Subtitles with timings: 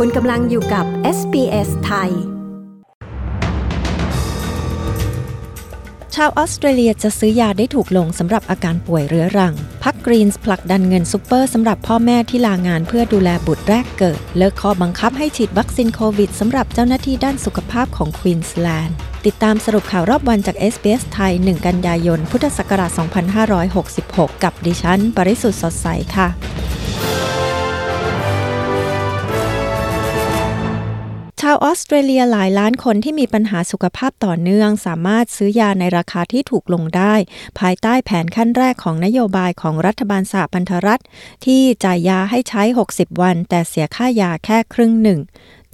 [0.00, 0.86] คุณกำลังอยู่กับ
[1.18, 2.10] SBS ไทย
[6.14, 22.90] ชาวออสเตรเลียจะซื้อยาได้ถูกลงสำหรับอาการป่วยเรื้อรัง พรรคกรีนส์ผลักดันเงินซูเปอร์สำหรับพ่อแม่ที่ลางานเพื่อดูแลบุตรแรกเกิด เลิกข้อบังคับให้ฉีดวัคซีนโควิดสำหรับเจ้าหน้าที่ด้านสุขภาพของควีนส์แลนด์ติดตามสรุปข่าวรอบวันจาก SBS ไทย 1 กันยายน พุทธศักราช
[23.86, 25.86] 2566 กับดิฉัน ปริสุทธ์สดใส
[26.16, 37.14] ค่ะาวออสเตรเลียหลายล้านคนที่มีปัญหาสุขภาพต่อเนื่อง สามารถซื้อยาในราคาที่ถูกลงได้
[37.58, 41.02] ภายใต้แผนขั้นแรกของนโยบายของรัฐบาลสหพันธรัฐ
[41.44, 45.20] ที่จ่ายยาให้ใช้ 60 วัน แต่เสียค่ายาแค่ครึ่งหนึ่ง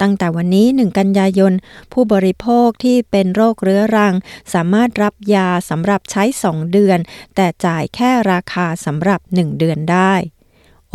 [0.01, 1.53] ตั้งแต่วันนี้ 1 กันยายน
[1.93, 4.13] ผู้บริโภคที่เป็นโรคเรื้อรัง
[4.53, 6.99] สามารถรับยาสำหรับใช้ 2 เดือน
[7.35, 10.13] แต่จ่ายแค่ราคาสำหรับ 1 เดือนได้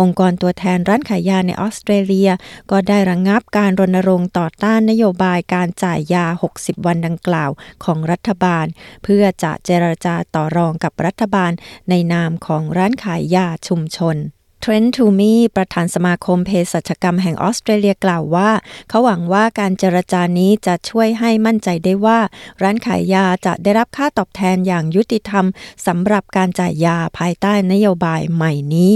[0.01, 2.31] องค์กรตัวแทนร้านขายยาในออสเตรเลีย
[2.71, 6.27] ก็ได้ระงงับการรณรงค์ต่อต้านนโยบายการจ่ายยา
[6.57, 7.51] 60 วันดังกล่าว
[7.85, 8.67] ของรัฐบาล
[9.05, 11.53] เพื่อจะเจรจาต่อรองกับรัฐบาล
[11.91, 14.19] ในนามของร้านขายยาชุมชน
[14.61, 18.51] เทรนต์ทูมีประธานสมาคมเภสัชกรรมแห่งออสเตรเลียกล่าวว่า
[18.89, 22.19] เขาหวังว่าการเจรจานี้จะช่วยให้มั่นใจได้ว่า
[22.63, 25.45] ร้านขายยาจะได้รับค่าตอบแทนอย่างยุติธรรม
[25.87, 28.95] สำหรับการจ่ายยาภายใต้นโยบายใหม่นี้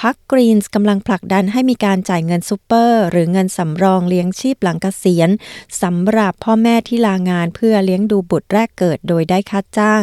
[0.00, 5.30] พักกรีนส์กำลังผลักดันให้มีการจ่ายเงินซูเปอร์ หรือเงินสำรองเลี้ยงชีพหลังเกษียณ
[5.82, 10.02] สำหรับพ่อแม่ที่ลางานเพื่อเลี้ยงดูบุตรแรกเกิดโดยได้ค่าจ้าง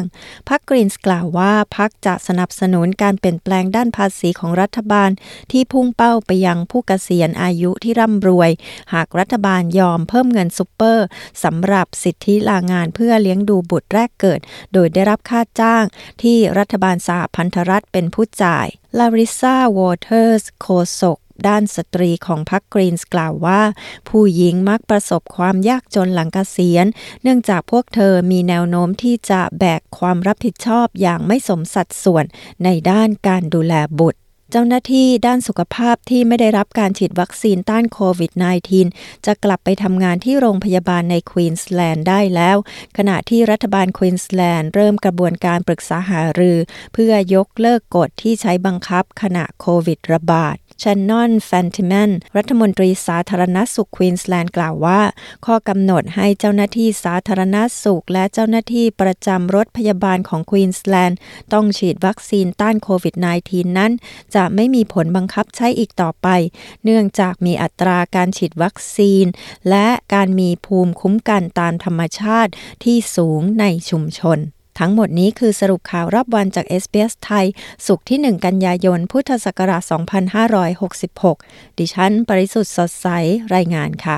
[0.50, 5.10] พักกรีนส์กล่าวว่าพักจะสนับสนุนการเปลี่ยนแปลงด้านภาษีของรัฐบาล
[5.52, 8.50] ที่พุ่งเป้าไปยังผู้เกษียณอายุที่ร่ำรวย
[8.94, 11.06] หากรัฐบาลยอมเพิ่มเงินซูเปอร์
[11.44, 14.40] สำหรับสิทธิลางานเพื่อเลี้ยงดูบุตรแรกเกิด
[14.74, 15.84] โดยได้รับค่าจ้าง
[16.22, 18.68] ที่รัฐบาลสหพันธรัฐเป็นผู้จ่าย
[19.00, 20.68] ลาริซาวอเทอร์สโฆ
[21.02, 23.62] ษกด้านสตรีของพรรคกรีนส์กล่าวว่า
[24.10, 26.86] ผู้หญิงมักประสบความยากจนหลังเกษียณ
[27.22, 32.26] เนื่องจากพวกเธอมีแนวโน้มที่จะแบกความรับผิดชอบอย่างไม่สมสัดส่วน
[32.64, 34.20] ในด้านการดูแลบุตร
[34.58, 38.32] เจ้าหน้าที่ด้านสุขภาพที่ไม่ได้รับการฉีดวัคซีนต้านโควิด
[38.78, 42.58] -19 จะกลับไปทำงานที่โรงพยาบาลในควีนสแลนด์ได้แล้ว
[42.98, 46.58] ขณะที่รัฐบาลควีนสแลนด์เริ่มกระบวนการปรึกษาหารือ
[46.94, 55.02] เพื่อยกเลิกกฎที่ใช้บังคับขณะโควิดระบาด แชนนอนเฟนติแมนรัฐมนตรีสาธารณสุขควีนสแลนด์กล่าวว่า
[55.46, 61.18] ข้อกำหนดให้เจ้าหน้าที่สาธารณสุข และเจ้าหน้าที่ประจำรถพยาบาลของควีนสแลนด์
[61.54, 63.16] ต้องฉีดวัคซีนต้านโควิด
[63.48, 63.92] -19 นั้น
[64.36, 66.28] จะไม่มีผลบังคับใช้อีกต่อไป
[66.84, 69.26] เนื่องจากมีอัตราการฉีดวัคซีน
[69.70, 72.52] และการมีภูมิคุ้มกันตามธรรมชาติ
[72.84, 74.40] ที่สูงในชุมชน
[74.80, 77.46] ทั้งหมดนี้คือสรุปข่าวรอบวันจาก s อ s ไทย
[77.86, 79.84] สุขที่ 1 กันยายน พุทธศักราช
[81.22, 83.08] 2566 ดิฉัน ปริสุทธ์สดใส
[83.56, 84.18] รายงานค่ะ